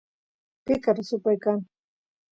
picaru 0.65 1.01
supay 1.09 1.37
kan 1.43 1.59